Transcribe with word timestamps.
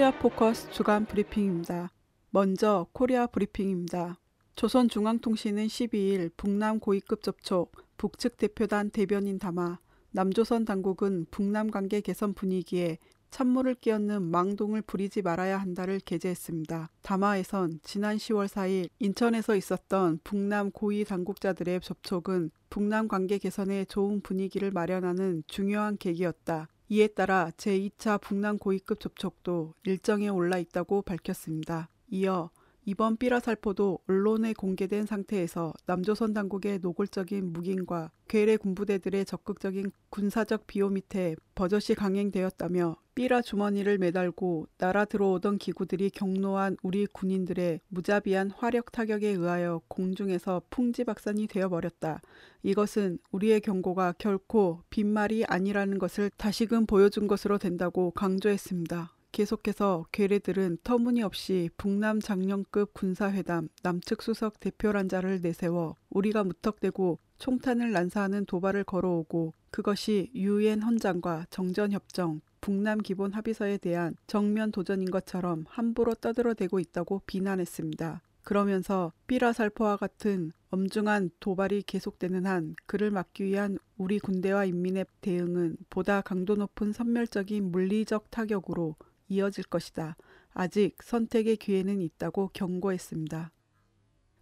Korea 0.00 0.18
Focus 0.18 0.70
주간 0.70 1.04
브리핑입니다. 1.04 1.92
먼저 2.30 2.86
코리아 2.92 3.26
브리핑입니다. 3.26 4.18
조선중앙통신은 4.56 5.66
12일 5.66 6.30
북남 6.38 6.80
고위급 6.80 7.22
접촉 7.22 7.72
북측 7.98 8.38
대표단 8.38 8.88
대변인 8.88 9.38
담화 9.38 9.78
남조선 10.12 10.64
당국은 10.64 11.26
북남 11.30 11.70
관계 11.70 12.00
개선 12.00 12.32
분위기에 12.32 12.96
찬물을 13.30 13.74
끼얹는 13.74 14.22
망동을 14.22 14.80
부리지 14.80 15.20
말아야 15.20 15.58
한다를 15.58 16.00
게재했습니다. 16.00 16.88
담화에선 17.02 17.80
지난 17.82 18.16
10월 18.16 18.48
4일 18.48 18.88
인천에서 19.00 19.54
있었던 19.54 20.20
북남 20.24 20.70
고위 20.70 21.04
당국자들의 21.04 21.78
접촉은 21.82 22.50
북남 22.70 23.06
관계 23.06 23.36
개선에 23.36 23.84
좋은 23.84 24.22
분위기를 24.22 24.70
마련하는 24.70 25.42
중요한 25.46 25.98
계기였다. 25.98 26.68
이에 26.92 27.06
따라 27.06 27.52
제2차 27.56 28.20
북남 28.20 28.58
고위급 28.58 28.98
접촉도 28.98 29.74
일정에 29.84 30.28
올라 30.28 30.58
있다고 30.58 31.02
밝혔습니다. 31.02 31.88
이어 32.08 32.50
이번 32.86 33.16
삐라살포도 33.18 34.00
언론에 34.08 34.54
공개된 34.54 35.04
상태에서 35.04 35.74
남조선 35.86 36.32
당국의 36.32 36.78
노골적인 36.80 37.52
묵인과 37.52 38.10
괴뢰 38.26 38.56
군부대들의 38.56 39.24
적극적인 39.26 39.92
군사적 40.08 40.66
비호 40.66 40.88
밑에 40.88 41.36
버젓이 41.54 41.94
강행되었다며 41.94 42.96
삐라 43.14 43.42
주머니를 43.42 43.98
매달고 43.98 44.66
날아 44.78 45.04
들어오던 45.04 45.58
기구들이 45.58 46.08
경로한 46.10 46.78
우리 46.82 47.06
군인들의 47.06 47.80
무자비한 47.88 48.50
화력 48.50 48.92
타격에 48.92 49.28
의하여 49.28 49.82
공중에서 49.88 50.62
풍지박산이 50.70 51.48
되어버렸다. 51.48 52.22
이것은 52.62 53.18
우리의 53.30 53.60
경고가 53.60 54.14
결코 54.16 54.82
빈말이 54.88 55.44
아니라는 55.44 55.98
것을 55.98 56.30
다시금 56.38 56.86
보여준 56.86 57.26
것으로 57.26 57.58
된다고 57.58 58.10
강조했습니다. 58.12 59.12
계속해서 59.32 60.06
괴뢰들은 60.12 60.78
터무니없이 60.82 61.70
북남 61.76 62.20
장령급 62.20 62.94
군사회담 62.94 63.68
남측 63.82 64.22
수석 64.22 64.60
대표란자를 64.60 65.40
내세워 65.40 65.94
우리가 66.10 66.44
무턱대고 66.44 67.18
총탄을 67.38 67.92
난사하는 67.92 68.44
도발을 68.46 68.84
걸어오고 68.84 69.54
그것이 69.70 70.30
유엔 70.34 70.82
헌장과 70.82 71.46
정전협정, 71.50 72.40
북남 72.60 72.98
기본 72.98 73.32
합의서에 73.32 73.78
대한 73.78 74.14
정면 74.26 74.70
도전인 74.72 75.10
것처럼 75.10 75.64
함부로 75.68 76.14
떠들어대고 76.14 76.78
있다고 76.80 77.22
비난했습니다. 77.26 78.20
그러면서 78.42 79.12
삐라살포와 79.26 79.96
같은 79.96 80.52
엄중한 80.70 81.30
도발이 81.40 81.82
계속되는 81.82 82.46
한 82.46 82.74
그를 82.86 83.10
막기 83.10 83.44
위한 83.44 83.78
우리 83.96 84.18
군대와 84.18 84.66
인민의 84.66 85.06
대응은 85.20 85.76
보다 85.88 86.20
강도 86.20 86.54
높은 86.54 86.92
선멸적인 86.92 87.70
물리적 87.70 88.30
타격으로 88.30 88.96
이어질 89.30 89.64
것이다. 89.64 90.16
아직 90.52 90.96
선택의 91.02 91.56
기회는 91.56 92.02
있다고 92.02 92.50
경고했습니다. 92.52 93.50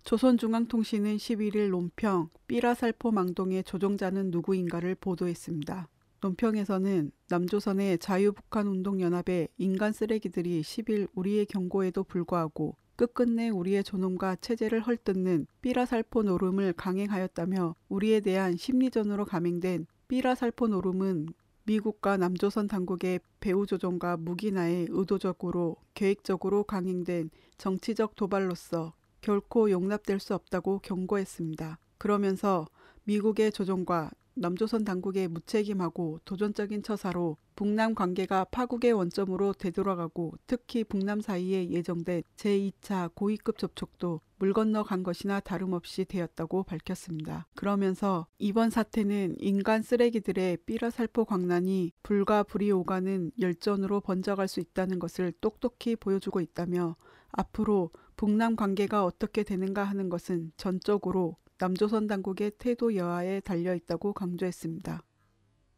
조선중앙통신은 0.05 1.17
11일 1.19 1.71
논평 1.71 2.31
삐라살포 2.47 3.13
망동의 3.13 3.63
조종자는 3.65 4.31
누구인가를 4.31 4.95
보도했습니다. 4.95 5.89
논평에서는 6.21 7.13
남조선의 7.29 7.99
자유북한운동연합의 7.99 9.49
인간 9.59 9.93
쓰레기들이 9.93 10.63
10일 10.63 11.09
우리의 11.15 11.47
경고에도 11.47 12.03
불구하고 12.05 12.75
끝끝내 12.97 13.51
우리의 13.51 13.85
존엄과 13.85 14.37
체제를 14.41 14.81
헐뜯는 14.81 15.47
삐라살포 15.61 16.25
노름을 16.25 16.73
강행하였다며 16.73 17.77
우리에 17.89 18.21
대한 18.21 18.57
심리전으로 18.57 19.27
감행된 19.27 19.87
삐라살포 20.09 20.67
노름은 20.69 21.29
미국과 21.69 22.17
남조선 22.17 22.67
당국의 22.67 23.21
배후 23.41 23.67
조종과 23.67 24.17
무기나에 24.17 24.87
의도적으로 24.89 25.77
계획적으로 25.93 26.65
강행된 26.65 27.29
정치적 27.59 28.17
도발로서 28.17 28.95
결코 29.21 29.71
용납될 29.71 30.19
수 30.19 30.35
없다고 30.35 30.79
경고했습니다. 30.79 31.79
그러면서 31.99 32.67
미국의 33.05 33.53
조종과 33.53 34.11
남조선 34.41 34.85
당국의 34.85 35.29
무책임하고 35.29 36.21
도전적인 36.25 36.83
처사로 36.83 37.37
북남 37.57 37.95
관계가 37.95 38.45
파국의 38.45 38.93
원점으로 38.93 39.53
되돌아가고 39.53 40.35
특히 40.47 40.85
북남 40.85 41.21
사이에 41.21 41.71
예정된 41.71 42.23
제2차 42.37 43.11
고위급 43.15 43.59
접촉도 43.59 44.21
물 44.39 44.53
건너 44.53 44.85
간 44.85 45.03
것이나 45.03 45.41
다름없이 45.41 46.05
되었다고 46.05 46.63
밝혔습니다. 46.63 47.47
그러면서 47.57 48.29
이번 48.39 48.71
사태는 48.71 49.37
인간 49.41 49.83
쓰레기들의 49.83 50.59
삐라살포 50.67 51.25
광란이 51.25 51.93
불과 52.05 52.45
불이 52.45 52.71
오가는 52.71 53.33
열전으로 53.41 54.01
번져갈 54.01 54.47
수 54.47 54.61
있다는 54.61 55.01
것을 55.01 55.33
똑똑히 55.41 55.97
보여주고 55.97 56.41
있다며 56.41 56.95
앞으로 57.33 57.91
북남 58.17 58.57
관계가 58.57 59.05
어떻게 59.05 59.43
되는가 59.43 59.85
하는 59.85 60.09
것은 60.09 60.53
전적으로 60.57 61.37
남조선 61.59 62.07
당국의 62.07 62.53
태도 62.59 62.95
여하에 62.95 63.41
달려 63.41 63.75
있다고 63.75 64.13
강조했습니다. 64.13 65.03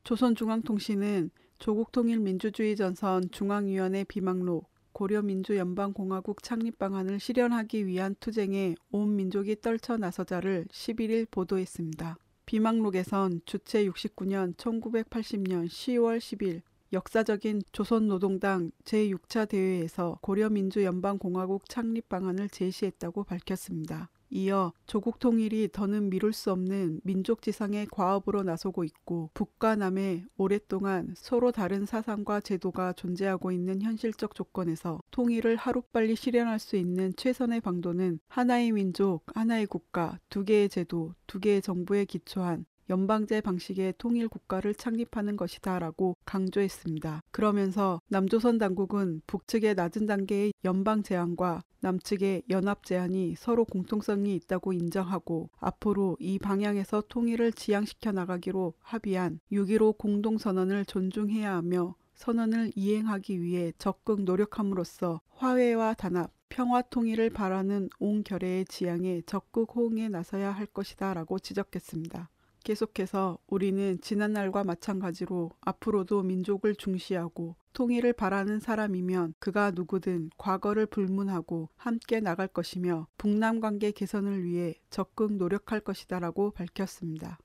조선중앙통신은 0.04 1.30
조국 1.58 1.92
통일 1.92 2.20
민주주의 2.20 2.76
전선 2.76 3.30
중앙위원회 3.30 4.04
비망록 4.04 4.70
고려민주연방공화국 4.92 6.42
창립 6.42 6.78
방안을 6.78 7.20
실현하기 7.20 7.86
위한 7.86 8.14
투쟁에 8.20 8.74
온 8.90 9.16
민족이 9.16 9.60
떨쳐 9.60 9.96
나서자를 9.96 10.66
11일 10.70 11.30
보도했습니다. 11.30 12.18
비망록에선 12.46 13.42
주체 13.46 13.86
69년 13.86 14.56
1980년 14.56 15.66
10월 15.66 16.18
10일 16.18 16.62
역사적인 16.92 17.62
조선노동당 17.70 18.72
제6차 18.84 19.48
대회에서 19.48 20.18
고려민주연방공화국 20.22 21.68
창립 21.68 22.08
방안을 22.08 22.48
제시했다고 22.48 23.24
밝혔습니다. 23.24 24.10
이어 24.30 24.72
조국 24.86 25.18
통일이 25.18 25.68
더는 25.72 26.08
미룰 26.08 26.32
수 26.32 26.52
없는 26.52 27.00
민족 27.02 27.42
지상의 27.42 27.86
과업으로 27.86 28.44
나서고 28.44 28.84
있고 28.84 29.30
북과 29.34 29.76
남에 29.76 30.24
오랫동안 30.36 31.12
서로 31.16 31.50
다른 31.50 31.84
사상과 31.84 32.40
제도가 32.40 32.92
존재하고 32.92 33.50
있는 33.50 33.82
현실적 33.82 34.34
조건에서 34.34 35.00
통일을 35.10 35.56
하루빨리 35.56 36.14
실현할 36.14 36.60
수 36.60 36.76
있는 36.76 37.12
최선의 37.16 37.60
방도는 37.60 38.20
하나의 38.28 38.70
민족, 38.72 39.24
하나의 39.34 39.66
국가, 39.66 40.18
두 40.28 40.44
개의 40.44 40.68
제도, 40.68 41.14
두 41.26 41.40
개의 41.40 41.60
정부에 41.60 42.04
기초한 42.04 42.64
연방제 42.90 43.40
방식의 43.40 43.94
통일 43.98 44.28
국가를 44.28 44.74
창립하는 44.74 45.36
것이다라고 45.36 46.16
강조했습니다. 46.24 47.22
그러면서 47.30 48.00
남조선 48.08 48.58
당국은 48.58 49.22
북측의 49.28 49.76
낮은 49.76 50.06
단계의 50.06 50.52
연방 50.64 51.04
제한과 51.04 51.62
남측의 51.82 52.42
연합 52.50 52.84
제한이 52.84 53.36
서로 53.38 53.64
공통성이 53.64 54.34
있다고 54.34 54.72
인정하고 54.72 55.50
앞으로 55.60 56.16
이 56.18 56.40
방향에서 56.40 57.04
통일을 57.08 57.52
지향시켜 57.52 58.10
나가기로 58.10 58.74
합의한 58.80 59.38
6.15 59.52 59.96
공동선언을 59.96 60.84
존중해야 60.84 61.54
하며 61.54 61.94
선언을 62.16 62.72
이행하기 62.74 63.40
위해 63.40 63.72
적극 63.78 64.24
노력함으로써 64.24 65.20
화해와 65.30 65.94
단합, 65.94 66.32
평화 66.50 66.82
통일을 66.82 67.30
바라는 67.30 67.88
온 68.00 68.24
결의의 68.24 68.64
지향에 68.64 69.22
적극 69.24 69.74
호응해 69.74 70.08
나서야 70.08 70.50
할 70.50 70.66
것이다 70.66 71.14
라고 71.14 71.38
지적했습니다. 71.38 72.28
계속해서 72.64 73.38
우리는 73.46 74.00
지난날과 74.00 74.64
마찬가지로 74.64 75.50
앞으로도 75.60 76.22
민족을 76.22 76.74
중시하고 76.74 77.56
통일을 77.72 78.12
바라는 78.12 78.60
사람이면 78.60 79.34
그가 79.38 79.70
누구든 79.70 80.30
과거를 80.36 80.86
불문하고 80.86 81.68
함께 81.76 82.20
나갈 82.20 82.48
것이며 82.48 83.06
북남 83.16 83.60
관계 83.60 83.90
개선을 83.90 84.44
위해 84.44 84.74
적극 84.90 85.34
노력할 85.34 85.80
것이다라고 85.80 86.50
밝혔습니다. 86.50 87.38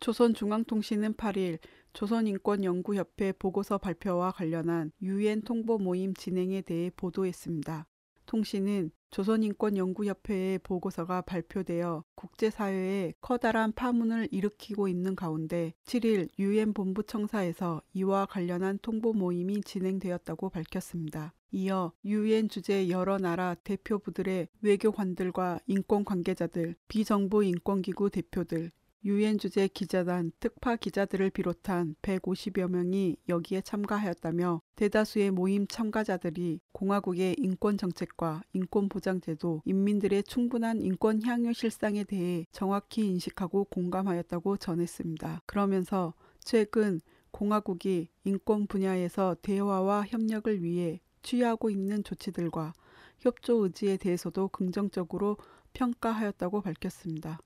조선중앙통신은 0.00 1.14
8일 1.14 1.58
조선인권연구협회 1.94 3.32
보고서 3.38 3.78
발표와 3.78 4.32
관련한 4.32 4.90
유엔 5.00 5.40
통보 5.42 5.78
모임 5.78 6.12
진행에 6.12 6.60
대해 6.62 6.90
보도했습니다. 6.94 7.86
통신은 8.34 8.90
조선인권연구협회의 9.10 10.58
보고서가 10.58 11.20
발표되어 11.20 12.02
국제사회에 12.16 13.12
커다란 13.20 13.70
파문을 13.70 14.26
일으키고 14.32 14.88
있는 14.88 15.14
가운데 15.14 15.72
7일 15.84 16.28
유엔 16.40 16.72
본부청사에서 16.72 17.80
이와 17.92 18.26
관련한 18.26 18.80
통보 18.82 19.12
모임이 19.12 19.60
진행되었다고 19.60 20.50
밝혔습니다. 20.50 21.32
이어 21.52 21.92
유엔 22.04 22.48
주재 22.48 22.88
여러 22.88 23.18
나라 23.18 23.54
대표부들의 23.54 24.48
외교관들과 24.62 25.60
인권 25.68 26.04
관계자들, 26.04 26.74
비정부 26.88 27.44
인권기구 27.44 28.10
대표들, 28.10 28.72
유엔 29.06 29.36
주재 29.36 29.68
기자단 29.68 30.32
특파 30.40 30.76
기자들을 30.76 31.28
비롯한 31.28 31.94
150여 32.00 32.70
명이 32.70 33.16
여기에 33.28 33.60
참가하였다며 33.60 34.62
대다수의 34.76 35.30
모임 35.30 35.66
참가자들이 35.66 36.60
공화국의 36.72 37.36
인권 37.38 37.76
정책과 37.76 38.44
인권 38.54 38.88
보장 38.88 39.20
제도, 39.20 39.60
인민들의 39.66 40.22
충분한 40.22 40.80
인권 40.80 41.22
향유 41.22 41.52
실상에 41.52 42.04
대해 42.04 42.46
정확히 42.50 43.06
인식하고 43.06 43.64
공감하였다고 43.64 44.56
전했습니다. 44.56 45.42
그러면서 45.44 46.14
최근 46.42 47.02
공화국이 47.30 48.08
인권 48.24 48.66
분야에서 48.66 49.36
대화와 49.42 50.06
협력을 50.06 50.62
위해 50.62 51.00
취하고 51.22 51.68
있는 51.68 52.02
조치들과 52.04 52.72
협조 53.18 53.64
의지에 53.64 53.98
대해서도 53.98 54.48
긍정적으로 54.48 55.36
평가하였다고 55.74 56.62
밝혔습니다. 56.62 57.38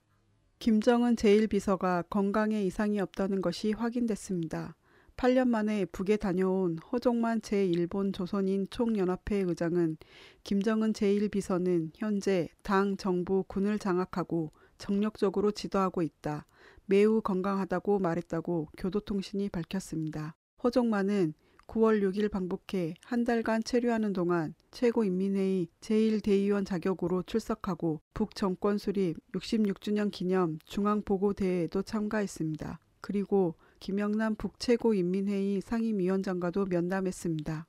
김정은 0.59 1.15
제1비서가 1.15 2.03
건강에 2.09 2.61
이상이 2.61 2.99
없다는 2.99 3.41
것이 3.41 3.71
확인됐습니다. 3.71 4.75
8년 5.15 5.47
만에 5.47 5.85
북에 5.85 6.17
다녀온 6.17 6.77
허종만 6.91 7.39
제1본 7.39 8.13
조선인 8.13 8.67
총연합회 8.69 9.37
의장은 9.47 9.95
김정은 10.43 10.91
제1비서는 10.91 11.91
현재 11.95 12.49
당, 12.61 12.97
정부, 12.97 13.45
군을 13.47 13.79
장악하고 13.79 14.51
정력적으로 14.77 15.51
지도하고 15.51 16.01
있다. 16.01 16.45
매우 16.85 17.21
건강하다고 17.21 17.99
말했다고 17.99 18.67
교도통신이 18.77 19.47
밝혔습니다. 19.47 20.35
허종만은 20.61 21.35
9월 21.67 22.01
6일 22.01 22.29
방북해 22.29 22.95
한 23.05 23.23
달간 23.23 23.63
체류하는 23.63 24.11
동안 24.11 24.55
최고인민회의 24.71 25.67
제1대의원 25.81 26.65
자격으로 26.65 27.23
출석하고 27.23 28.01
북정권 28.13 28.77
수립 28.77 29.17
66주년 29.33 30.11
기념 30.11 30.59
중앙보고대회에도 30.65 31.81
참가했습니다. 31.81 32.79
그리고 33.01 33.55
김영남 33.79 34.35
북최고인민회의 34.35 35.61
상임위원장과도 35.61 36.65
면담했습니다. 36.65 37.67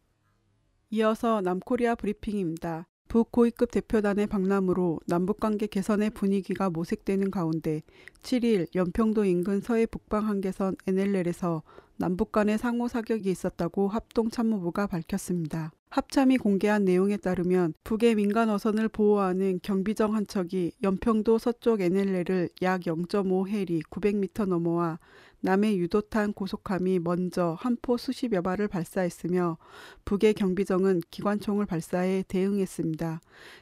이어서 0.91 1.41
남코리아 1.41 1.94
브리핑입니다. 1.94 2.87
북고위급 3.08 3.73
대표단의 3.73 4.29
방남으로 4.29 5.00
남북관계 5.06 5.67
개선의 5.67 6.11
분위기가 6.11 6.70
모색되는 6.70 7.32
가운데 7.32 7.82
7일 8.23 8.69
연평도 8.75 9.25
인근 9.25 9.61
서해 9.61 9.87
북방 9.87 10.29
한계선 10.29 10.76
NLL에서 10.87 11.62
남북 11.97 12.31
간의 12.31 12.56
상호 12.56 12.87
사격이 12.87 13.29
있었다고 13.29 13.88
합동참모부가 13.88 14.87
밝혔습니다. 14.87 15.73
합참이 15.91 16.39
공개한 16.39 16.85
내용에 16.85 17.17
따르면 17.17 17.75
북의 17.83 18.15
민간 18.15 18.49
어선을 18.49 18.89
보호하는 18.91 19.59
경비정 19.61 20.15
한 20.15 20.25
척이 20.25 20.71
연평도 20.85 21.39
서쪽 21.39 21.81
NLL을 21.81 22.49
약 22.63 22.83
0.5해리 22.83 23.83
900m 23.91 24.47
넘어와 24.47 25.01
남해 25.41 25.77
유도탄 25.79 26.33
고속함이 26.33 27.01
먼저 27.01 27.57
한포 27.59 27.97
수십여 27.97 28.41
발을 28.41 28.69
발사했으며 28.69 29.59
북의 30.05 30.35
경비정은 30.35 31.01
기관총을 31.11 31.67
발사해 31.67 32.23
대응했습니다. 32.29 33.21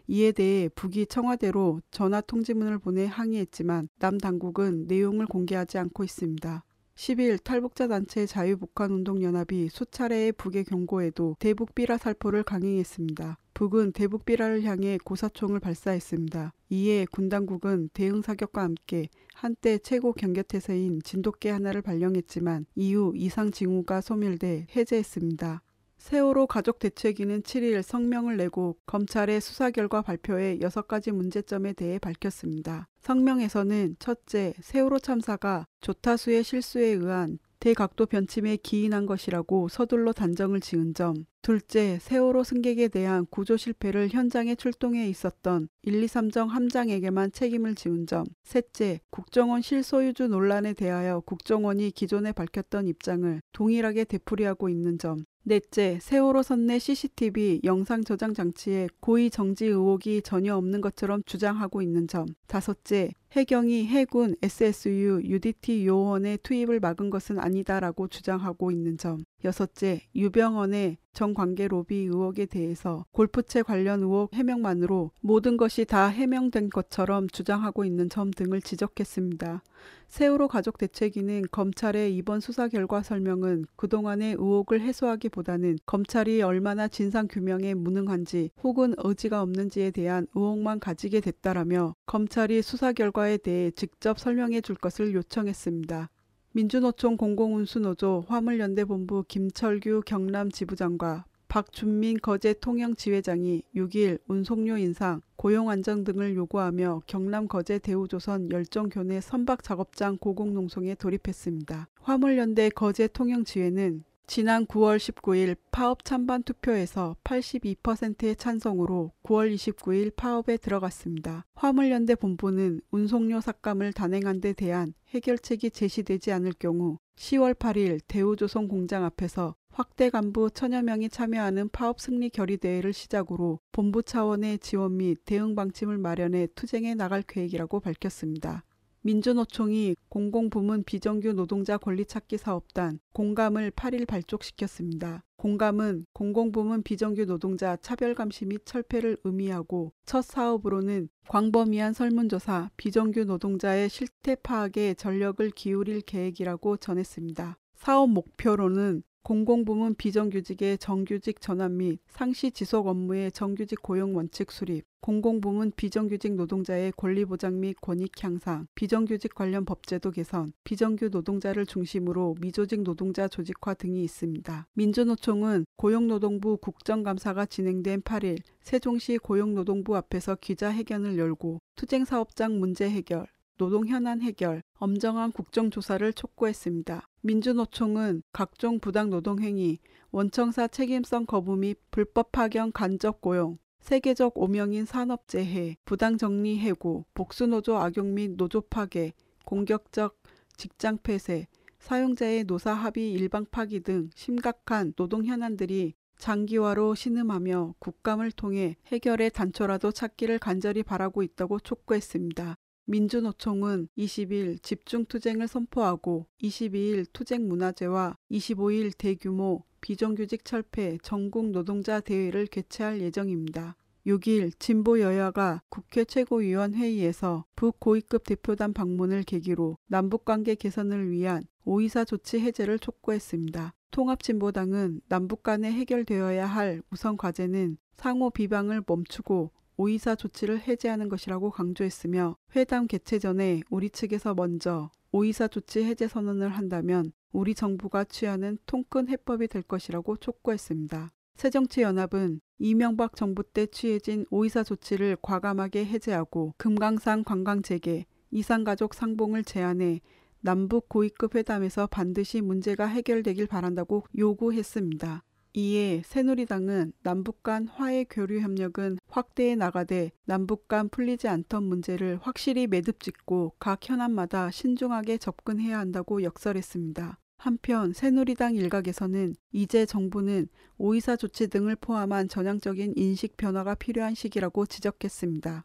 이에 0.08 0.32
대해 0.32 0.68
북이 0.68 1.06
청와대로 1.06 1.80
전화 1.90 2.20
통지문을 2.20 2.78
보내 2.78 3.06
항의했지만 3.06 3.88
남 3.98 4.18
당국은 4.18 4.84
내용을 4.86 5.24
공개하지 5.24 5.78
않고 5.78 6.04
있습니다. 6.04 6.62
10일 6.98 7.38
탈북자 7.44 7.86
단체 7.86 8.26
자유북한운동연합이 8.26 9.68
수차례의 9.68 10.32
북의 10.32 10.64
경고에도 10.64 11.36
대북 11.38 11.76
비라 11.76 11.96
살포를 11.96 12.42
강행했습니다. 12.42 13.38
북은 13.54 13.92
대북 13.92 14.24
비라를 14.24 14.64
향해 14.64 14.98
고사총을 15.04 15.60
발사했습니다. 15.60 16.52
이에 16.70 17.06
군 17.12 17.28
당국은 17.28 17.90
대응 17.92 18.20
사격과 18.20 18.62
함께 18.62 19.08
한때 19.32 19.78
최고 19.78 20.12
경계태세인 20.12 21.02
진돗개 21.04 21.50
하나를 21.50 21.82
발령했지만 21.82 22.66
이후 22.74 23.12
이상 23.14 23.52
징후가 23.52 24.00
소멸돼 24.00 24.66
해제했습니다. 24.74 25.62
세월호 26.08 26.46
가족 26.46 26.78
대책위는 26.78 27.42
7일 27.42 27.82
성명을 27.82 28.38
내고 28.38 28.78
검찰의 28.86 29.42
수사 29.42 29.70
결과 29.70 30.00
발표에 30.00 30.56
6가지 30.58 31.12
문제점에 31.12 31.74
대해 31.74 31.98
밝혔습니다. 31.98 32.88
성명에서는 33.00 33.96
첫째, 33.98 34.54
세월호 34.58 35.00
참사가 35.00 35.66
조타수의 35.82 36.44
실수에 36.44 36.86
의한 36.86 37.38
대각도 37.60 38.06
변침에 38.06 38.56
기인한 38.56 39.04
것이라고 39.04 39.68
서둘러 39.68 40.14
단정을 40.14 40.60
지은 40.60 40.94
점. 40.94 41.26
둘째, 41.42 41.98
세월호 42.00 42.42
승객에 42.42 42.88
대한 42.88 43.26
구조 43.28 43.58
실패를 43.58 44.08
현장에 44.08 44.54
출동해 44.54 45.08
있었던 45.08 45.68
1, 45.82 46.02
2, 46.02 46.06
3정 46.06 46.48
함장에게만 46.48 47.32
책임을 47.32 47.74
지운 47.74 48.06
점. 48.06 48.24
셋째, 48.44 49.00
국정원 49.10 49.60
실소유주 49.60 50.28
논란에 50.28 50.72
대하여 50.72 51.20
국정원이 51.20 51.90
기존에 51.90 52.32
밝혔던 52.32 52.86
입장을 52.86 53.42
동일하게 53.52 54.04
되풀이하고 54.04 54.70
있는 54.70 54.98
점. 54.98 55.24
넷째, 55.48 55.98
세월호 56.02 56.42
선내 56.42 56.78
CCTV 56.78 57.62
영상 57.64 58.04
저장 58.04 58.34
장치에 58.34 58.86
고의 59.00 59.30
정지 59.30 59.64
의혹이 59.64 60.20
전혀 60.20 60.54
없는 60.54 60.82
것처럼 60.82 61.22
주장하고 61.24 61.80
있는 61.80 62.06
점. 62.06 62.26
다섯째, 62.46 63.12
해경이 63.32 63.86
해군 63.86 64.34
SSU 64.42 65.20
UDT 65.22 65.86
요원의 65.86 66.38
투입을 66.42 66.80
막은 66.80 67.10
것은 67.10 67.38
아니다라고 67.38 68.08
주장하고 68.08 68.70
있는 68.70 68.96
점. 68.96 69.22
여섯째, 69.44 70.00
유병헌의 70.16 70.96
정관계 71.12 71.66
로비 71.66 71.96
의혹에 71.96 72.46
대해서 72.46 73.04
골프채 73.10 73.62
관련 73.62 74.02
의혹 74.02 74.32
해명만으로 74.34 75.10
모든 75.20 75.56
것이 75.56 75.84
다 75.84 76.06
해명된 76.06 76.70
것처럼 76.70 77.28
주장하고 77.28 77.84
있는 77.84 78.08
점 78.08 78.30
등을 78.30 78.62
지적했습니다. 78.62 79.62
세월호 80.06 80.48
가족 80.48 80.78
대책위는 80.78 81.46
검찰의 81.50 82.16
이번 82.16 82.40
수사 82.40 82.68
결과 82.68 83.02
설명은 83.02 83.66
그동안의 83.76 84.34
의혹을 84.34 84.80
해소하기보다는 84.80 85.78
검찰이 85.86 86.40
얼마나 86.42 86.88
진상 86.88 87.26
규명에 87.28 87.74
무능한지 87.74 88.50
혹은 88.62 88.94
의지가 88.96 89.42
없는지에 89.42 89.90
대한 89.90 90.26
의혹만 90.34 90.78
가지게 90.78 91.20
됐다라며 91.20 91.94
검찰이 92.06 92.62
수사 92.62 92.92
결과 92.92 93.17
에 93.26 93.36
대해 93.38 93.70
직접 93.72 94.18
설명해 94.18 94.60
줄 94.60 94.76
것을 94.76 95.14
요청했습니다. 95.14 96.10
민주노총 96.52 97.16
공공운수노조 97.16 98.24
화물연대본부 98.28 99.24
김철규 99.26 100.02
경남 100.06 100.50
지부장과 100.50 101.24
박준민 101.48 102.18
거제 102.20 102.52
통영지회장이 102.54 103.62
6일 103.74 104.18
운송료 104.28 104.76
인상, 104.76 105.22
고용 105.36 105.70
안정 105.70 106.04
등을 106.04 106.36
요구하며 106.36 107.02
경남 107.06 107.48
거제 107.48 107.78
대우조선 107.78 108.50
열정교내 108.50 109.20
선박 109.22 109.62
작업장 109.62 110.18
고공농성에 110.18 110.94
돌입했습니다. 110.96 111.88
화물연대 112.02 112.68
거제 112.70 113.08
통영지회는 113.08 114.04
지난 114.30 114.66
9월 114.66 114.98
19일 114.98 115.56
파업 115.70 116.04
찬반 116.04 116.42
투표에서 116.42 117.16
82%의 117.24 118.36
찬성으로 118.36 119.12
9월 119.22 119.54
29일 119.54 120.14
파업에 120.14 120.58
들어갔습니다. 120.58 121.46
화물연대 121.54 122.14
본부는 122.14 122.82
운송료 122.90 123.40
삭감을 123.40 123.94
단행한 123.94 124.42
데 124.42 124.52
대한 124.52 124.92
해결책이 125.14 125.70
제시되지 125.70 126.32
않을 126.32 126.52
경우 126.58 126.98
10월 127.16 127.54
8일 127.54 128.00
대우조선 128.06 128.68
공장 128.68 129.02
앞에서 129.02 129.54
확대 129.70 130.10
간부 130.10 130.50
천여 130.50 130.82
명이 130.82 131.08
참여하는 131.08 131.70
파업 131.70 131.98
승리 131.98 132.28
결의대회를 132.28 132.92
시작으로 132.92 133.60
본부 133.72 134.02
차원의 134.02 134.58
지원 134.58 134.98
및 134.98 135.24
대응 135.24 135.54
방침을 135.54 135.96
마련해 135.96 136.48
투쟁해 136.54 136.96
나갈 136.96 137.22
계획이라고 137.22 137.80
밝혔습니다. 137.80 138.62
민주노총이 139.02 139.96
공공부문 140.08 140.84
비정규 140.84 141.32
노동자 141.32 141.78
권리찾기 141.78 142.38
사업단 142.38 142.98
공감을 143.12 143.70
8일 143.70 144.06
발족시켰습니다. 144.06 145.24
공감은 145.36 146.06
공공부문 146.12 146.82
비정규 146.82 147.24
노동자 147.24 147.76
차별감시 147.76 148.46
및 148.46 148.66
철폐를 148.66 149.16
의미하고 149.22 149.92
첫 150.04 150.22
사업으로는 150.22 151.08
광범위한 151.28 151.92
설문조사 151.92 152.70
비정규 152.76 153.24
노동자의 153.24 153.88
실태 153.88 154.34
파악에 154.34 154.94
전력을 154.94 155.48
기울일 155.50 156.00
계획이라고 156.00 156.78
전했습니다. 156.78 157.56
사업 157.76 158.10
목표로는 158.10 159.04
공공부문 159.28 159.96
비정규직의 159.96 160.78
정규직 160.78 161.42
전환 161.42 161.76
및 161.76 162.00
상시 162.08 162.50
지속 162.50 162.86
업무의 162.86 163.30
정규직 163.30 163.82
고용 163.82 164.16
원칙 164.16 164.50
수립, 164.50 164.86
공공부문 165.02 165.72
비정규직 165.76 166.34
노동자의 166.34 166.94
권리 166.96 167.26
보장 167.26 167.60
및 167.60 167.76
권익 167.82 168.24
향상, 168.24 168.66
비정규직 168.74 169.34
관련 169.34 169.66
법제도 169.66 170.12
개선, 170.12 170.54
비정규 170.64 171.10
노동자를 171.10 171.66
중심으로 171.66 172.36
미조직 172.40 172.80
노동자 172.84 173.28
조직화 173.28 173.74
등이 173.74 174.02
있습니다. 174.02 174.66
민주노총은 174.72 175.66
고용노동부 175.76 176.56
국정감사가 176.56 177.44
진행된 177.44 178.00
8일 178.00 178.38
세종시 178.62 179.18
고용노동부 179.18 179.94
앞에서 179.94 180.36
기자회견을 180.36 181.18
열고 181.18 181.60
투쟁사업장 181.76 182.58
문제 182.58 182.88
해결, 182.88 183.26
노동 183.58 183.88
현안 183.88 184.22
해결, 184.22 184.62
엄정한 184.74 185.32
국정조사를 185.32 186.12
촉구했습니다. 186.12 187.08
민주노총은 187.22 188.22
각종 188.32 188.78
부당 188.78 189.10
노동행위, 189.10 189.80
원청사 190.12 190.68
책임성 190.68 191.26
거부 191.26 191.56
및 191.56 191.76
불법 191.90 192.30
파견 192.30 192.70
간접 192.70 193.20
고용, 193.20 193.58
세계적 193.80 194.38
오명인 194.38 194.84
산업재해, 194.84 195.76
부당 195.84 196.18
정리 196.18 196.58
해고, 196.58 197.04
복수노조 197.14 197.76
악용 197.76 198.14
및 198.14 198.36
노조 198.36 198.60
파괴, 198.60 199.12
공격적 199.44 200.16
직장 200.56 200.96
폐쇄, 201.02 201.48
사용자의 201.80 202.44
노사 202.44 202.72
합의 202.72 203.12
일방 203.12 203.44
파기 203.50 203.80
등 203.80 204.10
심각한 204.14 204.92
노동 204.94 205.24
현안들이 205.24 205.94
장기화로 206.16 206.94
신음하며 206.94 207.74
국감을 207.80 208.30
통해 208.32 208.76
해결의 208.86 209.30
단초라도 209.30 209.90
찾기를 209.90 210.38
간절히 210.38 210.84
바라고 210.84 211.22
있다고 211.22 211.58
촉구했습니다. 211.58 212.56
민주노총은 212.88 213.88
20일 213.98 214.62
집중투쟁을 214.62 215.46
선포하고 215.46 216.26
22일 216.42 217.06
투쟁문화제와 217.12 218.16
25일 218.30 218.96
대규모 218.96 219.64
비정규직 219.82 220.44
철폐 220.44 220.96
전국 221.02 221.50
노동자 221.50 222.00
대회를 222.00 222.46
개최할 222.46 223.02
예정입니다. 223.02 223.76
6일 224.06 224.52
진보 224.58 225.00
여야가 225.00 225.62
국회 225.68 226.04
최고위원회의에서 226.04 227.44
북고위급 227.56 228.24
대표단 228.24 228.72
방문을 228.72 229.22
계기로 229.22 229.76
남북관계 229.88 230.54
개선을 230.54 231.10
위한 231.10 231.42
오이사 231.66 232.06
조치 232.06 232.40
해제를 232.40 232.78
촉구했습니다. 232.78 233.74
통합진보당은 233.90 235.02
남북 235.08 235.42
간에 235.42 235.70
해결되어야 235.70 236.46
할 236.46 236.82
우선 236.90 237.18
과제는 237.18 237.76
상호 237.92 238.30
비방을 238.30 238.82
멈추고 238.86 239.50
오이사 239.80 240.16
조치를 240.16 240.62
해제하는 240.62 241.08
것이라고 241.08 241.50
강조했으며 241.52 242.36
회담 242.56 242.88
개최 242.88 243.20
전에 243.20 243.60
우리 243.70 243.90
측에서 243.90 244.34
먼저 244.34 244.90
오이사 245.12 245.46
조치 245.46 245.84
해제 245.84 246.08
선언을 246.08 246.48
한다면 246.48 247.12
우리 247.30 247.54
정부가 247.54 248.02
취하는 248.02 248.58
통큰 248.66 249.08
해법이 249.08 249.46
될 249.46 249.62
것이라고 249.62 250.16
촉구했습니다. 250.16 251.12
새정치연합은 251.36 252.40
이명박 252.58 253.14
정부 253.14 253.44
때 253.44 253.66
취해진 253.66 254.26
오이사 254.30 254.64
조치를 254.64 255.16
과감하게 255.22 255.84
해제하고 255.86 256.54
금강산 256.56 257.22
관광 257.22 257.62
재개, 257.62 258.04
이산가족 258.32 258.94
상봉을 258.94 259.44
제안해 259.44 260.00
남북 260.40 260.88
고위급 260.88 261.36
회담에서 261.36 261.86
반드시 261.86 262.40
문제가 262.40 262.86
해결되길 262.86 263.46
바란다고 263.46 264.02
요구했습니다. 264.18 265.22
이에 265.54 266.02
새누리당은 266.04 266.92
남북 267.02 267.42
간 267.42 267.66
화해 267.66 268.04
교류 268.04 268.40
협력은 268.40 268.98
확대해 269.08 269.54
나가되 269.54 270.12
남북 270.24 270.68
간 270.68 270.88
풀리지 270.88 271.26
않던 271.28 271.64
문제를 271.64 272.18
확실히 272.22 272.66
매듭 272.66 273.00
짓고 273.00 273.54
각 273.58 273.88
현안마다 273.88 274.50
신중하게 274.50 275.18
접근해야 275.18 275.78
한다고 275.78 276.22
역설했습니다. 276.22 277.18
한편 277.38 277.92
새누리당 277.92 278.56
일각에서는 278.56 279.34
이제 279.52 279.86
정부는 279.86 280.48
오이사 280.76 281.16
조치 281.16 281.48
등을 281.48 281.76
포함한 281.76 282.28
전향적인 282.28 282.94
인식 282.96 283.36
변화가 283.36 283.76
필요한 283.76 284.14
시기라고 284.14 284.66
지적했습니다. 284.66 285.64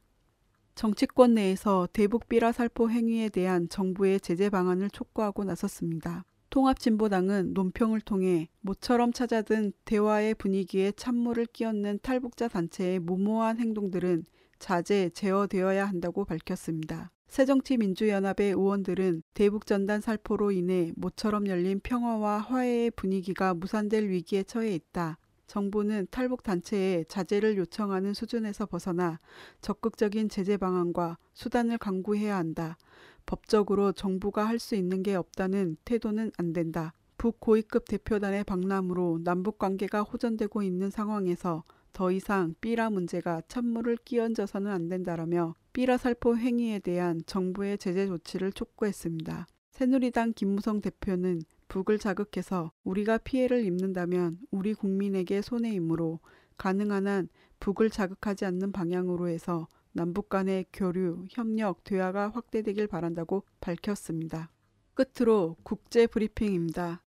정치권 0.76 1.36
내에서 1.36 1.88
대북 1.94 2.30
비라 2.30 2.52
살포 2.52 2.90
행위에 2.90 3.30
대한 3.30 3.70
정부의 3.70 4.20
제재 4.22 4.50
방안을 4.50 4.90
촉구하고 4.92 5.44
나섰습니다. 5.44 6.26
통합진보당은 6.54 7.56
논평을 7.56 8.02
통해 8.02 8.48
모처럼 8.62 9.12
찾아든 9.12 9.74
대화의 9.86 10.36
분위기에 10.36 10.92
찬물을 10.92 11.48
끼얹는 11.48 12.02
탈북자 12.04 12.48
단체의 12.48 13.00
무모한 13.00 13.58
행동들은 13.58 14.24
자제, 14.60 15.10
제어되어야 15.16 15.84
한다고 15.84 16.26
밝혔습니다. 16.26 17.10
새정치민주연합의 17.26 18.52
의원들은 18.52 19.24
대북전단 19.34 20.02
살포로 20.02 20.52
인해 20.52 20.92
모처럼 20.96 21.48
열린 21.48 21.80
평화와 21.80 22.38
화해의 22.38 22.92
분위기가 22.92 23.56
무산될 23.56 24.08
위기에 24.10 24.44
처해 24.44 24.76
있다. 24.76 25.18
정부는 25.48 26.08
탈북 26.12 26.44
단체에 26.44 27.04
자제를 27.06 27.58
요청하는 27.58 28.14
수준에서 28.14 28.68
벗어나 28.68 29.20
적극적인 29.62 30.30
제재 30.30 30.58
방안과 30.58 31.18
수단을 31.34 31.80
강구해야 31.80 32.38
한다. 32.38 32.78
법적으로 33.26 33.92
정부가 33.92 34.48
할 34.48 34.60
수 34.60 34.76
있는 34.76 35.04
게 35.04 35.16
없다는 35.16 35.78
태도는 35.86 36.32
안 36.38 36.54
된다. 36.54 36.94
북고위급 37.18 37.86
대표단의 37.88 38.44
방남으로 38.44 39.22
남북 39.24 39.58
관계가 39.58 40.02
호전되고 40.02 40.62
있는 40.64 40.90
상황에서 40.90 41.64
더 41.94 42.12
이상 42.12 42.56
삐라 42.60 42.90
문제가 42.90 43.42
찬물을 43.48 43.98
끼얹어서는 44.04 44.72
안 44.72 44.90
된다라며 44.90 45.54
삐라 45.74 45.98
살포 45.98 46.38
행위에 46.38 46.80
대한 46.80 47.22
정부의 47.26 47.78
제재 47.78 48.08
조치를 48.08 48.52
촉구했습니다. 48.52 49.48
새누리당 49.72 50.34
김무성 50.36 50.82
대표는 50.82 51.42
북을 51.68 51.98
자극해서 51.98 52.72
우리가 52.84 53.20
피해를 53.20 53.64
입는다면 53.66 54.38
우리 54.52 54.74
국민에게 54.74 55.42
손해이므로 55.42 56.20
가능한 56.58 57.08
한 57.08 57.30
북을 57.60 57.90
자극하지 57.90 58.46
않는 58.46 58.72
방향으로 58.72 59.28
해서 59.28 59.68
남북 59.94 60.30
간의 60.30 60.66
교류, 60.74 61.26
협력, 61.30 61.84
대화가 61.84 62.30
확대되길 62.30 62.88
바란다고 62.88 63.44
밝혔습니다. 63.62 64.50
끝으로 64.94 65.56
국제 65.64 66.08
브리핑입니다. 66.08 67.04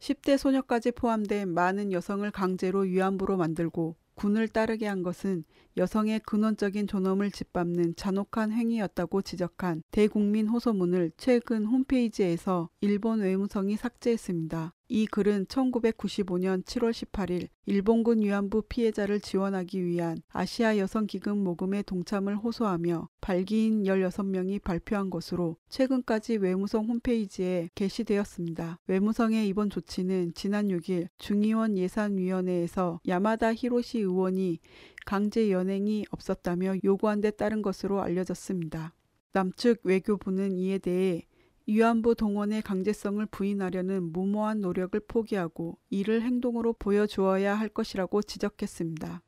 10대 0.00 0.38
소녀까지 0.38 0.92
포함된 0.92 1.52
많은 1.52 1.92
여성을 1.92 2.28
강제로 2.30 2.80
위안부로 2.80 3.36
만들고 3.36 3.96
군을 4.14 4.48
따르게 4.48 4.86
한 4.86 5.02
것은 5.02 5.44
여성의 5.76 6.20
근원적인 6.20 6.86
존엄을 6.86 7.30
짓밟는 7.30 7.96
잔혹한 7.96 8.52
행위였다고 8.52 9.22
지적한 9.22 9.82
대국민 9.90 10.46
호소문을 10.46 11.12
최근 11.16 11.64
홈페이지에서 11.64 12.68
일본 12.80 13.20
외무성이 13.20 13.76
삭제했습니다. 13.76 14.74
이 14.92 15.06
글은 15.06 15.46
1995년 15.46 16.64
7월 16.64 16.90
18일 16.90 17.46
일본군 17.66 18.22
위안부 18.22 18.62
피해자를 18.62 19.20
지원하기 19.20 19.84
위한 19.84 20.20
아시아 20.30 20.78
여성 20.78 21.06
기금 21.06 21.44
모금에 21.44 21.82
동참을 21.82 22.36
호소하며 22.36 23.08
발기인 23.20 23.84
16명이 23.84 24.60
발표한 24.60 25.08
것으로 25.08 25.56
최근까지 25.68 26.38
외무성 26.38 26.86
홈페이지에 26.86 27.70
게시되었습니다. 27.76 28.80
외무성의 28.88 29.46
이번 29.46 29.70
조치는 29.70 30.32
지난 30.34 30.66
6일 30.66 31.06
중의원 31.18 31.78
예산위원회에서 31.78 33.00
야마다 33.06 33.54
히로시 33.54 34.00
의원이 34.00 34.58
강제 35.06 35.52
연행이 35.52 36.04
없었다며 36.10 36.74
요구한 36.82 37.20
데 37.20 37.30
따른 37.30 37.62
것으로 37.62 38.02
알려졌습니다. 38.02 38.96
남측 39.34 39.82
외교부는 39.84 40.58
이에 40.58 40.78
대해 40.78 41.22
위안부 41.70 42.16
동원의 42.16 42.62
강제성을 42.62 43.24
부인하려는 43.26 44.12
무모한 44.12 44.60
노력을 44.60 44.98
포기하고 44.98 45.78
이를 45.88 46.20
행동으로 46.22 46.72
보여주어야 46.72 47.54
할 47.54 47.68
것이라고 47.68 48.22
지적했습니다. 48.22 49.22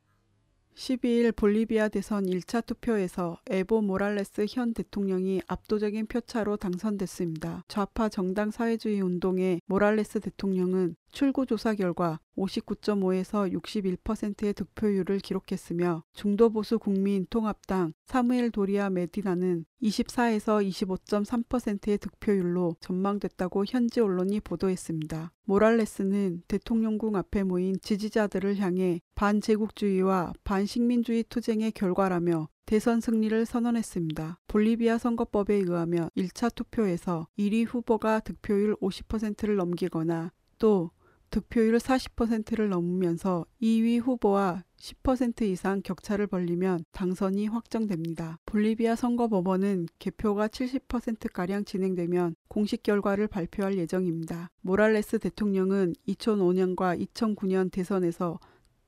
12일 0.75 1.33
볼리비아 1.33 1.87
대선 1.87 2.25
1차 2.25 2.65
투표에서 2.65 3.39
에보 3.49 3.81
모랄레스 3.81 4.47
현 4.49 4.73
대통령이 4.73 5.41
압도적인 5.47 6.07
표차로 6.07 6.57
당선됐습니다. 6.57 7.63
좌파 7.69 8.09
정당 8.09 8.51
사회주의 8.51 8.99
운동의 8.99 9.61
모랄레스 9.67 10.19
대통령은 10.19 10.97
출구 11.13 11.45
조사 11.45 11.75
결과 11.75 12.19
59.5에서 12.35 13.53
61%의 13.53 14.53
득표율을 14.53 15.19
기록했으며 15.19 16.03
중도보수 16.11 16.79
국민 16.79 17.27
통합당 17.29 17.93
사무엘 18.07 18.49
도리아 18.49 18.89
메디나는 18.89 19.63
24에서 19.83 20.67
25.3%의 20.67 21.99
득표율로 21.99 22.77
전망됐다고 22.79 23.65
현지 23.67 24.01
언론이 24.01 24.39
보도했습니다. 24.39 25.31
모랄레스는 25.45 26.41
대통령궁 26.47 27.15
앞에 27.15 27.43
모인 27.43 27.75
지지자들을 27.79 28.57
향해 28.57 28.99
반제국주의와 29.13 30.33
반식민주의 30.43 31.25
투쟁의 31.29 31.73
결과라며 31.73 32.49
대선 32.65 33.01
승리를 33.01 33.45
선언했습니다. 33.45 34.39
볼리비아 34.47 34.97
선거법에 34.97 35.53
의하면 35.53 36.09
1차 36.17 36.55
투표에서 36.55 37.27
1위 37.37 37.67
후보가 37.67 38.21
득표율 38.21 38.75
50%를 38.77 39.57
넘기거나 39.57 40.31
또 40.57 40.89
득표율 41.33 41.77
40%를 41.77 42.69
넘으면서 42.69 43.47
2위 43.59 43.99
후보와 43.99 44.63
10% 44.77 45.41
이상 45.41 45.81
격차를 45.81 46.27
벌리면 46.27 46.85
당선이 46.91 47.47
확정됩니다. 47.47 48.37
볼리비아 48.45 48.95
선거법원은 48.95 49.87
개표가 49.97 50.47
70%가량 50.49 51.65
진행되면 51.65 52.35
공식 52.47 52.83
결과를 52.83 53.27
발표할 53.27 53.79
예정입니다. 53.79 54.51
모랄레스 54.61 55.17
대통령은 55.17 55.95
2005년과 56.07 57.03
2009년 57.03 57.71
대선에서 57.71 58.39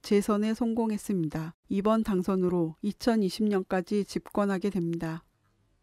재선에 0.04 0.54
성공했습니다. 0.54 1.56
이번 1.70 2.04
당선으로 2.04 2.76
2020년까지 2.84 4.06
집권하게 4.08 4.70
됩니다. 4.70 5.24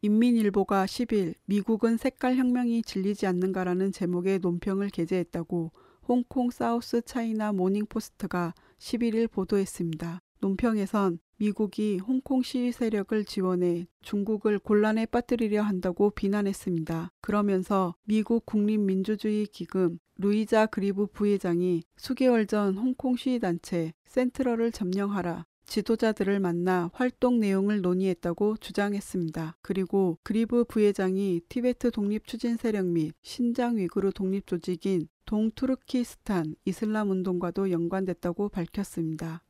인민일보가 0.03 0.87
10일 0.87 1.35
미국은 1.47 1.97
색깔 1.97 2.37
혁명이 2.37 2.83
질리지 2.83 3.27
않는가라는 3.27 3.91
제목의 3.91 4.39
논평을 4.39 4.91
게재했다고 4.91 5.73
홍콩 6.09 6.51
South 6.51 7.01
China 7.03 7.53
Morning 7.53 8.08
Post가 8.08 8.55
11일 8.79 9.31
보도했습니다. 9.31 10.21
논평에선 10.41 11.21
미국이 11.37 11.99
홍콩 11.99 12.43
시위 12.43 12.73
세력을 12.73 13.25
지원해 13.25 13.87
중국을 14.01 14.59
곤란에 14.59 15.07
빠뜨리려 15.07 15.63
한다고 15.63 16.11
비난했습니다. 16.11 17.11
그러면서 17.21 17.95
미국 18.05 18.45
국립민주주의 18.47 19.47
기금 19.47 19.99
루이자 20.19 20.67
그리브 20.67 21.07
부회장이 21.07 21.83
수개월 21.97 22.47
전 22.47 22.77
홍콩 22.77 23.17
시위단체 23.17 23.93
센트럴을 24.07 24.73
점령하라 24.73 25.47
지도자들을 25.67 26.39
만나 26.39 26.91
활동 26.93 27.41
내용을 27.41 27.81
논의했다고 27.81 28.59
주장했습니다. 28.59 29.57
그리고 29.63 30.19
그리브 30.23 30.65
부회장이 30.65 31.41
티베트 31.49 31.93
독립 31.93 32.27
추진 32.27 32.57
세력 32.57 32.87
및 32.87 33.15
신장 33.23 33.79
위구르 33.79 34.13
독립 34.13 34.47
조직인 34.47 35.09
동투르키스탄 35.33 36.57
이슬람 36.67 37.09
운동과도 37.09 37.71
연관됐다고 37.71 38.51
밝혔습니다. 38.51 39.43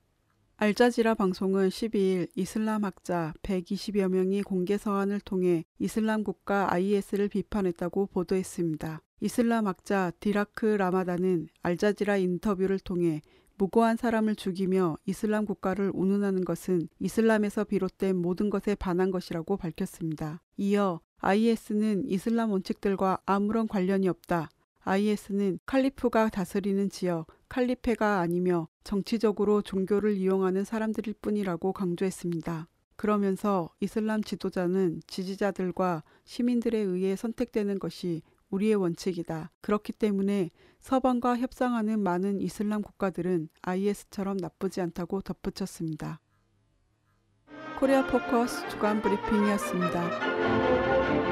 알자지라 0.56 1.14
방송은 1.14 1.70
12일 1.70 2.28
이슬람 2.36 2.84
학자 2.84 3.34
120여 3.42 4.06
명이 4.06 4.44
공개 4.44 4.78
서한을 4.78 5.18
통해 5.18 5.64
이슬람 5.80 6.22
국가 6.22 6.72
IS를 6.72 7.26
비판했다고 7.26 8.06
보도했습니다. 8.06 9.02
이슬람 9.22 9.66
학자 9.66 10.12
디라크 10.20 10.66
라마다는 10.66 11.48
알자지라 11.64 12.18
인터뷰를 12.18 12.78
통해 12.78 13.20
무고한 13.58 13.96
사람을 13.96 14.36
죽이며 14.36 14.98
이슬람 15.04 15.44
국가를 15.44 15.90
운운하는 15.94 16.44
것은 16.44 16.90
이슬람에서 17.00 17.64
비롯된 17.64 18.14
모든 18.14 18.50
것에 18.50 18.76
반한 18.76 19.10
것이라고 19.10 19.56
밝혔습니다. 19.56 20.42
이어 20.58 21.00
IS는 21.18 22.08
이슬람 22.08 22.52
원칙들과 22.52 23.18
아무런 23.26 23.66
관련이 23.66 24.08
없다. 24.08 24.48
IS는 24.84 25.58
칼리프가 25.66 26.28
다스리는 26.28 26.88
지역, 26.90 27.26
칼리페가 27.48 28.20
아니며 28.20 28.68
정치적으로 28.84 29.62
종교를 29.62 30.16
이용하는 30.16 30.64
사람들일 30.64 31.14
뿐이라고 31.20 31.72
강조했습니다. 31.72 32.68
그러면서 32.96 33.70
이슬람 33.80 34.22
지도자는 34.22 35.02
지지자들과 35.06 36.02
시민들에 36.24 36.78
의해 36.78 37.16
선택되는 37.16 37.78
것이 37.78 38.22
우리의 38.50 38.74
원칙이다. 38.74 39.50
그렇기 39.60 39.92
때문에 39.92 40.50
서방과 40.80 41.38
협상하는 41.38 42.00
많은 42.00 42.40
이슬람 42.40 42.82
국가들은 42.82 43.48
IS처럼 43.62 44.36
나쁘지 44.36 44.80
않다고 44.80 45.22
덧붙였습니다. 45.22 46.20
코리아 47.78 48.06
포커스 48.06 48.68
주간 48.68 49.02
브리핑이었습니다. 49.02 51.31